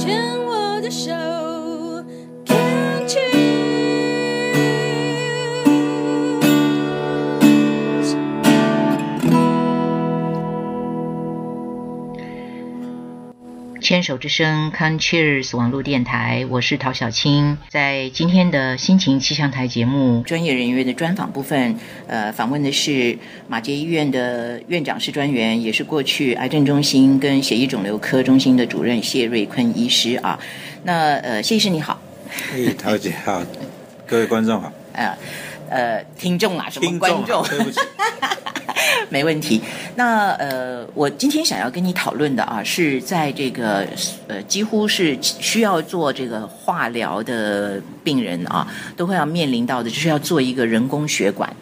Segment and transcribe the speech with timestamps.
[0.00, 1.39] 牵我的手。
[13.90, 17.58] 牵手之声 c o n Cheers 网络电台，我是陶小青。
[17.70, 21.76] 在今天的心情气象台节目专业人员的专访部分，
[22.06, 30.38] 呃，访问的是马杰医院的院长室专员，也是过去癌症中心跟血液肿瘤科中心的主任谢瑞坤医师啊。
[30.84, 32.00] 那呃，谢医师你好，
[32.52, 33.42] 哎，陶姐好，
[34.06, 35.18] 各位观众好，呃
[35.68, 37.42] 呃，听众啊，什么观众？
[37.42, 37.80] 对不起，
[39.10, 39.60] 没问题。
[39.96, 43.86] 那呃，我今天想要跟你讨论的啊，是在这个
[44.28, 51.54] 呃，几乎是需要做这个化疗的病人啊，都会要面临到的，就是要做一个人工血管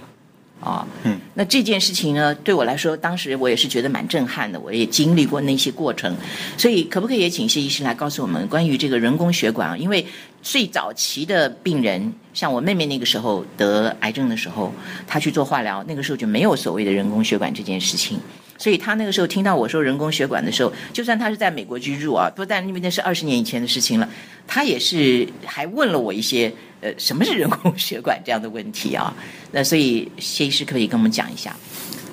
[0.60, 0.86] 啊。
[1.04, 6.14] 嗯，那这件事情呢，对我来说，当时我也是觉得蛮震撼的，我也经历过那些过程，
[6.56, 9.76] 所以可不可以也请谢医生来告诉我们关于这个人工血管啊？
[9.76, 10.04] 因为
[10.42, 14.72] 最早期的病人，像我妹妹那个时候得癌症的时候，
[15.06, 18.18] 她去做化疗，那个时候就没有所谓的人工血管这件事情。
[18.56, 24.08] 所以她那个时候听到我说人工血管的时候，就算她是在美国居住啊，不但因为那是二十年以前的事情了，
[24.46, 29.14] 她也是还问了我一些呃什么是人工血管这样的问题啊。
[29.52, 31.54] 那所以谢医师可以跟我们讲一下。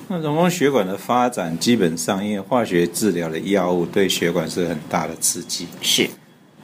[0.08, 5.66] 那人工血管的发展，基本上因为化学治疗的药物对血管是很大的刺激。
[5.82, 6.08] 是，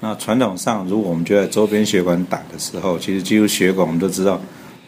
[0.03, 4.41] 那传统上，如果我们就在周边血管打的时候，其实几乎血管我们都知道，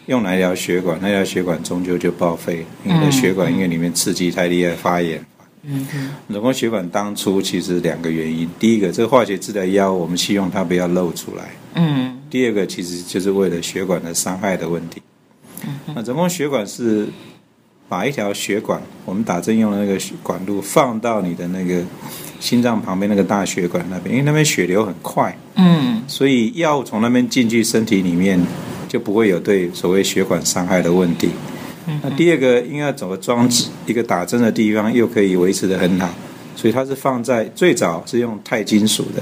[0.07, 5.25] 用哪一条血管，那条血管终究就报废，因为你的血管因为里面刺激太厉害发炎。
[5.63, 12.19] 嗯嗯，人工血管当初其实两个原因，第一个，这个化学治疗药物我们希望它不要漏出来；嗯。
[12.29, 15.01] 第二个，其实就是为了血管的伤害的问题。
[15.95, 17.07] 那人工血管是
[17.87, 21.83] 把一条血管，我们打针用的那个血管路放到你的那个
[22.39, 28.39] 心脏旁边那个大血管那边，因为那边血流很快，嗯所以药物从那边进去身体里面
[28.87, 31.29] 就不会有对所谓血管伤害的问题。
[32.01, 36.09] 那第二个，应该走个装置，一个打针的地方又可以维持的很好，
[36.55, 39.21] 所以它是放在最早是用钛金属的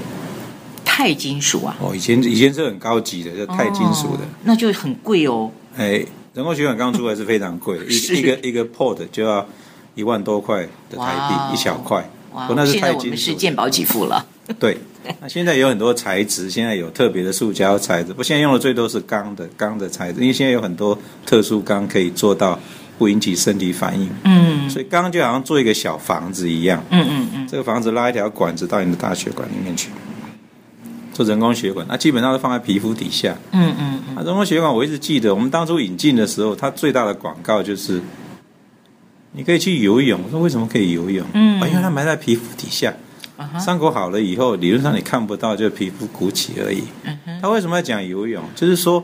[0.82, 4.22] 钛金属啊，哦，以前以前是很高级的，就钛金属的。
[4.24, 5.50] 哦那就很贵哦。
[5.76, 6.02] 哎，
[6.34, 8.16] 人工血管刚出来是非常贵， 是。
[8.16, 9.46] 一一个一个 port 就要
[9.94, 12.08] 一万多块的台币，一小块。
[12.32, 13.32] 哇，那是现在我们钛金属的。
[13.32, 14.26] 是健保给付了。
[14.60, 14.76] 对，
[15.22, 22.58] 那现在有很多材质，现在有特别的塑胶材质，不，现在用的最多是钢的钢的材质，因为现在有很多特殊钢可以做到
[22.98, 24.68] 不引起身体反应，嗯。
[24.68, 29.88] 所以钢就好像做一个小房子一样，嗯嗯嗯，这个房子拉一条管子到你的大血管里面去，
[31.14, 33.34] 做人工血管，那基本上都放在皮肤底下。
[33.52, 38.02] 嗯嗯嗯，啊，人工血管我一直记得，我们当初引进的时候，它最大的广告就是
[39.32, 40.20] 你可以去游泳。
[40.24, 41.24] 我说为什么可以游泳？
[41.32, 42.92] 嗯啊因为它埋在皮肤底下，
[43.58, 46.82] 伤口好了以后，理论上你看不到，就皮肤鼓起而已。
[47.04, 48.42] 嗯哼他为什么要讲游泳？
[48.56, 49.02] 就是说，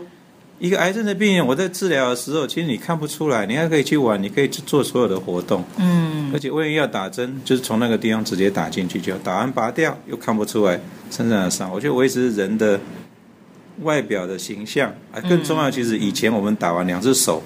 [0.60, 10.78] 一个癌症的病人，我在治疗的时候，其实你看不出来，你还可以去玩，你可以去做所有的活动，嗯而且万一要打针，就是从那个地方直接打进去就好，打完拔掉又看不出来
[11.10, 11.72] 身上的伤。
[11.72, 12.78] 我觉得维持人的
[13.82, 17.42] 外表的形象啊，更重要，其实以前我们打完两只手，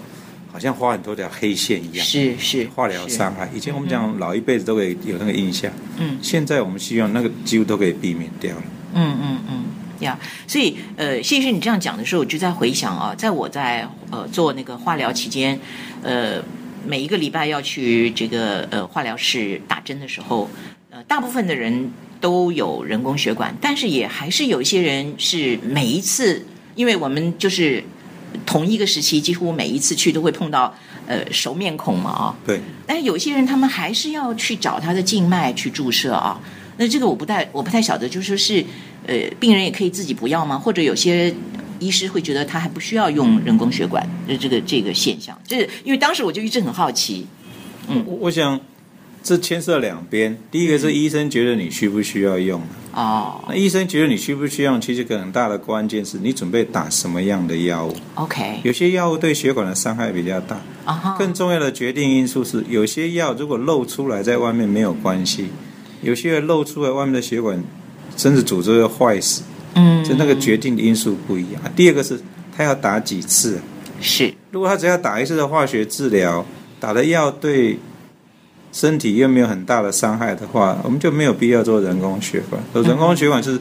[0.53, 2.05] 好像画很多条黑线一样。
[2.05, 8.63] 是是化疗是伤害，以前我们讲老一辈子都可以有那个印象，嗯现在我们希望那个几乎都可以避免掉了。
[8.95, 9.65] 嗯嗯嗯
[10.01, 15.59] 呀所以呃，谢医生你这样讲的时候，我就在回想啊，在我在呃做那个化疗期间，
[16.03, 16.43] 呃，
[16.87, 20.49] 每一个礼拜要去这个呃化疗室打针的时候，
[20.91, 26.45] 呃，大部分的人都有人工血管，但是也还是有一些人是每一次，
[26.75, 27.83] 因为我们就是
[28.45, 30.75] 同一个时期，几乎每一次去都会碰到
[31.07, 36.41] 呃熟面孔嘛啊、对，但是有些人他们还是要去找他的静脉去注射啊。
[36.77, 38.65] 那这个我不太我不太晓得，就是说是
[39.07, 40.59] 呃，病人也可以自己不要吗？
[40.59, 41.33] 或者有些
[41.79, 45.39] 医师会觉得他还不需要用人工血管的这个这个现象？
[45.47, 47.27] 这因为当时我就一直很好奇，
[47.89, 48.03] 嗯。
[48.07, 48.59] 我我想
[49.23, 52.61] 这牵涉两边，第一个是医生觉得你需不需要用，
[52.93, 53.43] 哦。
[53.49, 57.95] 那医生觉得你需不需要用，其实一个很大的关键是你准备打什么样的药物。
[58.17, 65.47] ，OK，有些药物对血管的伤害比较大，啊哈，更重要的决定因素是，有些药如果漏出来在外面没有关系，
[66.05, 67.63] 有些露出来外面的血管
[68.17, 69.43] 甚至组织会坏死，
[69.75, 71.61] 嗯，就那个决定的因素不一样。
[71.75, 72.21] 第二个是
[72.57, 73.59] 他要打几次，
[74.01, 74.33] 是。
[74.53, 76.45] 如果他只要打一次的化学治疗，
[76.79, 77.79] 打的药对
[78.73, 82.63] 身体又没有很大的伤害的话，我们就没有必要做人工血管。
[82.73, 83.59] 做人工血管是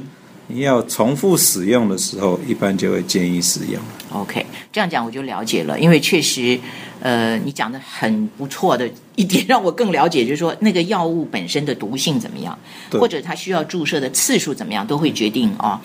[0.61, 3.81] 要重复使用的时候，一般就会建议使用。
[4.11, 6.59] OK，这样讲我就了解了，因为确实，
[6.99, 12.57] 呃，你讲的很不错的一点，让我更了解，就是说那个药物本身的毒性怎么样，
[12.91, 15.79] 或者它需要注射的次数怎么样，都会决定哦、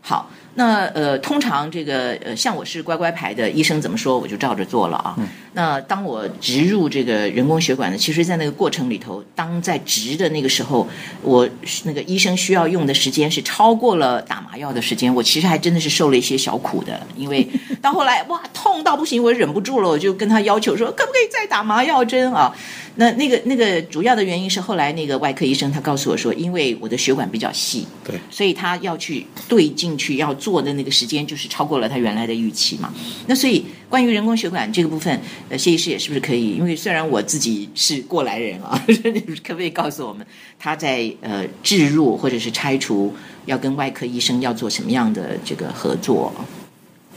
[0.00, 5.16] 好，那呃，通常这个呃，像我是乖乖牌的，医生怎么说我就照着做了啊。
[5.54, 10.86] 那当我植入这个人工血管呢，其实，在那个过程里头，当在植的那个时候，
[11.22, 11.48] 我
[11.84, 17.48] 那个医生需要用的时间是超过了打麻药的时间，我其实还真的是受了一些小苦的，因为
[17.80, 22.52] 到后来哇痛到不行，我忍不住了，我就跟他要求说，可不可以再打麻药针啊？
[22.96, 32.94] 那那个那个主要的原因是后来那个外科医生他告诉我说，因为我的血管比较细，对，所以他要去对进去要做的那个时间就是超过了他原来的预期嘛。
[33.26, 36.52] 那所以关于人工血管这个部分，呃，谢医师也是不是可以？
[36.52, 38.80] 因为虽然我自己是过来人啊，
[39.44, 40.24] 可不可以告诉我们
[40.58, 43.12] 他在呃置入或者是拆除
[43.46, 46.32] 要跟外科医生要做什么样的这个合作？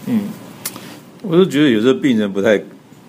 [0.07, 0.23] 嗯，
[1.21, 2.59] 我就觉得有时候病人不太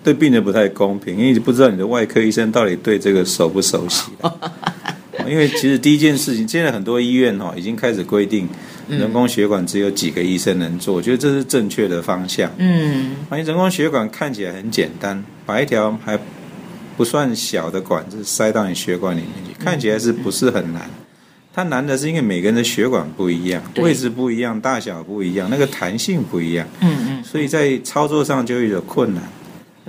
[0.03, 4.33] 对病人不太公平，因为你不知道你的外科医生到底对这个熟不熟悉、啊。
[5.27, 8.47] 因为其实第一件事情，现在很多医院哦已经开始规定
[8.87, 12.49] 人工血管只有几个医生能做，我觉得这是正确的方向。
[12.57, 16.17] 嗯因为人工血管看起来很简单，把一条还
[16.97, 20.89] 不算小的管子塞到你血管里面去，看起来是不是很难？
[21.53, 26.65] 它难的是因为每个人的血管不一样，位置不一样，大小不一样，那个弹性不一样。
[26.79, 29.23] 嗯嗯，所以在操作上就会有困难。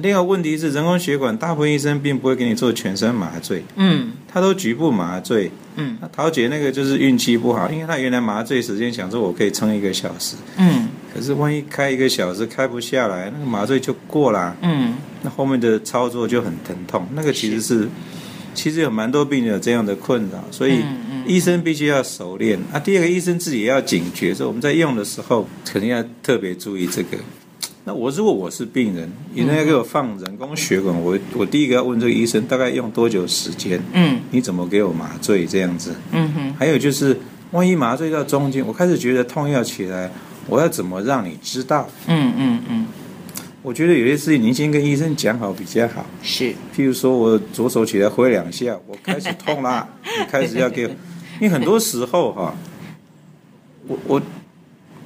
[0.02, 4.12] 另外问题是，人工血管大部分医生并不会给你做全身麻醉，嗯。
[4.32, 5.50] 他都局部麻醉。
[5.76, 5.96] 嗯。
[6.00, 10.88] 那桃姐那个就是运气不好，因为她原来麻醉时间想说我可以撑一个小时，嗯。
[11.12, 14.94] 可是万一开一个小时开不下来，那个麻醉就过啦，嗯。
[15.22, 17.06] 那后面的操作就很疼痛。
[17.14, 17.88] 那个其实是，
[18.54, 20.80] 其实有蛮多病人有这样的困扰，所以
[21.26, 22.58] 医生必须要熟练。
[22.72, 22.78] 啊。
[22.78, 27.18] 第二个，医生自己也要警觉，说我们在用的时候肯定要特别注意这个。
[27.90, 33.82] 那我如果我是病人，医生要给我放人工血管，我我第一个要问这个医生大概用多久时间？
[33.92, 35.92] 嗯你怎么给我麻醉这样子？
[36.12, 37.18] 嗯哼还有就是，
[37.50, 40.08] 万一麻醉到中间，我开始觉得痛要起来，
[40.46, 41.88] 我要怎么让你知道？
[42.06, 42.86] 嗯嗯嗯，
[43.60, 46.06] 我觉得有些事情您先跟医生讲好比较好。
[46.22, 50.92] 是譬如说我左手起来挥两下，我开始痛啦， 你开始要给我，
[51.40, 52.54] 因为很多时候哈、
[53.88, 54.22] 我我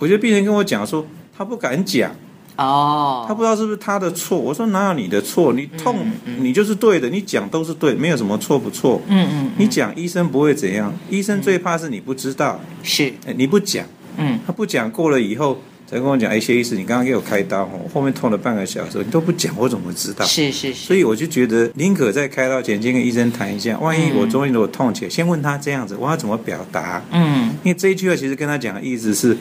[0.01, 2.15] 我觉得病人跟我讲说，他不敢讲，
[2.57, 4.39] 哦，他不知道是不是他的错。
[4.39, 5.53] 我说哪有你的错？
[5.53, 5.97] 你痛，
[6.39, 9.01] 你就是对的，你讲都是对，没有什么错不错。
[9.09, 13.85] 嗯嗯你讲医生不会怎样，医生最怕是你不知道，是哎你不讲，
[14.17, 15.59] 嗯他不讲过了以后。
[15.87, 20.25] 才跟我讲，哎，谢医师，你刚刚给我开刀哦，后面痛了半个小时，你都不讲，我怎么知道？
[20.25, 27.03] 是是是，所以我就觉得，宁可在开刀前先跟医生谈一下，万一我中间如果痛起来，先问他这样子，我要怎么表达？
[27.13, 29.37] 嗯因为这一句话其实跟他讲的意思是，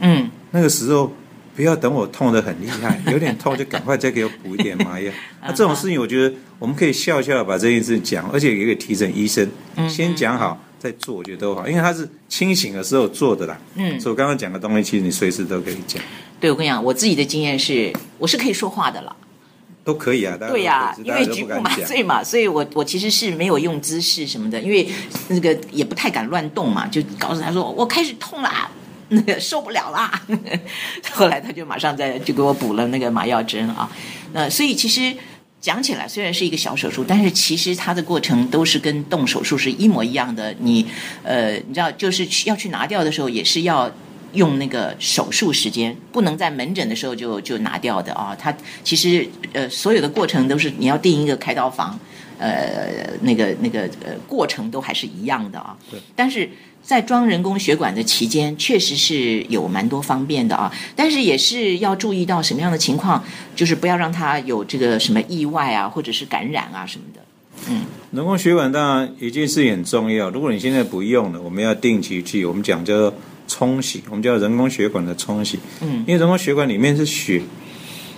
[0.00, 1.12] 嗯那个时候
[1.54, 5.12] 不要等我痛得很厉害， 有点痛就赶快再给我补一点麻药。
[5.42, 9.46] 那 这种事情，我觉得我们可以笑笑把这件事讲，而且也可以提醒医生，
[9.88, 13.58] 先讲好再做，我觉得都好，因为他是清醒的时候做的啦。
[13.74, 16.02] 嗯，所以我刚刚讲的东西，其实你随时都可以讲，
[16.40, 19.14] 对我跟你讲，我自己的经验是，我是可以说话的了。
[19.84, 20.36] 都可以啊。
[20.38, 21.60] 对呀、因为局部。
[21.60, 24.88] 麻醉嘛，所以我我其实是没有用姿势什么的，因为
[25.28, 28.70] 那个也不太敢乱动嘛，就告诉他说我开始痛啦。
[29.12, 30.22] 那 个受不了啦，
[31.12, 33.90] 后来他就马上在就给我补了那个麻药针啊。
[34.32, 35.14] 那所以其实
[35.60, 40.54] 讲起来虽然是一个小手术，但是其实它的过程都是跟动手术是一模一样的。
[40.58, 40.86] 你
[41.22, 43.90] 呃，你知道，就是要去拿掉的时候，也是要
[44.32, 48.34] 用那个手术时间，不能在门诊的时候就就拿掉的啊。
[48.36, 51.96] 它其实呃，所有的过程都是你要定一个开刀房，
[52.38, 55.76] 呃，那个那个呃，过程都还是一样的啊。
[55.90, 56.00] 对。
[56.16, 56.48] 但是
[56.82, 60.70] 在装人工血管的期间，确实是有蛮多方便的啊。
[60.96, 63.22] 但是也是要注意到什么样的情况，
[63.54, 67.20] 就是不要让它有这个什么意外啊，或者是感染啊什么的。
[67.68, 73.14] 嗯人工血管当然一件事很重要，如果你现在不用了，我们要定期去，我们讲叫做
[73.46, 75.58] 冲洗，我们叫人工血管的冲洗。
[75.80, 77.40] 嗯因为人工血管里面是血，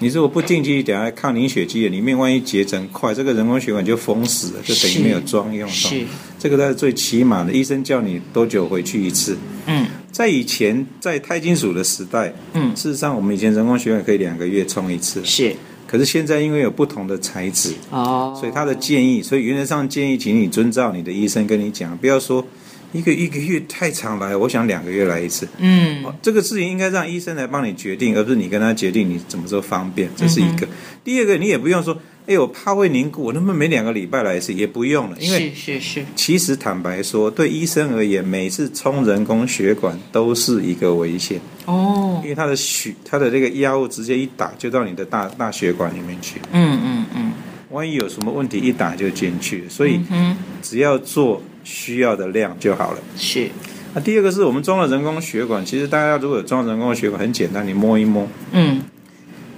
[0.04, 5.74] 你如果不定期等下抗凝血剂，里面万一结成块，这个人工血管就封死了，就等于没有装用到。
[5.74, 6.04] 是，
[6.38, 7.50] 这个它是最起码的。
[7.50, 9.34] 医生叫你多久回去一次？
[9.64, 15.56] 嗯在以前，在钛金属的时代，嗯，事实上我们以前人工血管可以两个月冲一次，是
[15.86, 22.46] 可是现在因为有不同的材质，哦，所以他的建议，所以原则上建议，请你遵照你的医生跟你讲，不要说
[22.94, 25.46] 一个一个月太长来，我想两个月来一次。
[25.58, 26.02] 嗯。
[26.04, 30.66] 哦，这个事情应该让医生来帮你决定，而不是你跟他决定你怎么做方便，这是一个。
[31.02, 34.54] 第二个，你也不用说哎，我怕会凝固，我能不能每两个礼拜来一次？
[34.54, 42.22] 也不用了，因为是是是，其实坦白说，对医生而言，每次冲人工血管都是一个危险，哦。
[42.22, 47.32] 因，为他的血，他的这个药物直接一打就到你的大大血管里面去，嗯嗯嗯，
[47.70, 52.98] 万一有什么问题，一打就进去，所以嗯，只要做需要的量就好了。
[53.16, 53.48] 是，
[53.94, 58.28] 那第二个是我们装了人工血管，其实大家如果有装人工血管，很简单，你摸一摸。
[58.52, 58.82] 嗯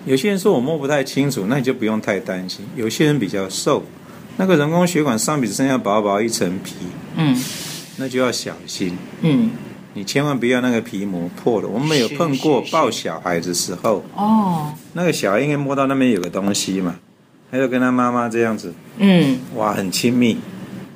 [0.06, 2.64] 有些人说我摸不太清楚，那你就不用太担心。
[2.76, 3.82] 有些人比较瘦，
[4.36, 6.76] 那个人工血管上面只剩下薄薄一层皮，
[7.16, 7.36] 嗯
[7.96, 8.96] 那就要小心。
[9.22, 9.50] 嗯，
[9.94, 11.66] 你千万不要那个皮膜破了。
[11.66, 16.94] 我们有碰过抱小孩的时候，哦，那个小孩应该摸到那边有个东西嘛，
[17.50, 20.36] 他就跟他妈妈这样子，嗯，哇，很亲密，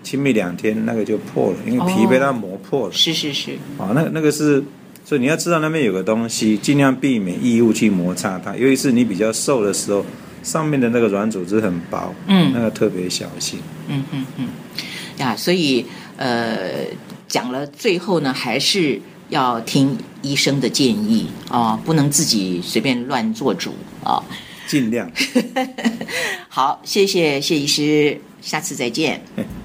[0.03, 2.93] 亲密两天，那个就破了，因为皮被它磨破了。
[2.93, 4.63] 是是是，啊，那那个是，
[5.05, 8.57] 所以你要知道那边有个东西，尽量避免异物去摩擦它。
[8.57, 10.05] 尤其是你比较瘦的时候，
[10.43, 13.59] 上面的那个软组织很薄，嗯那个特别小心。
[13.89, 14.49] 嗯嗯嗯，
[15.19, 15.85] 呀，所以
[16.17, 16.87] 呃，
[17.29, 24.23] 讲了最后呢，还是要听医生的建议啊、不能自己随便乱做主啊、
[24.67, 25.11] 尽量。
[26.49, 29.23] 好，谢谢谢医师，下次再见。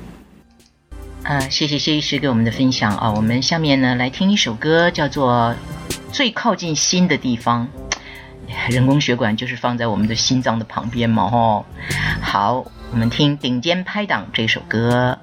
[1.26, 3.12] 呃，谢谢谢医师给我们的分享啊！
[3.12, 5.56] 我们下面呢来听一首歌，叫做
[6.12, 7.68] 《最靠近心的地方》。
[8.72, 11.66] 人工血管就是放在我们的心脏的旁边嘛，吼。
[12.22, 15.18] 好，我们听顶尖拍档这首歌。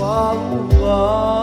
[0.00, 1.35] والله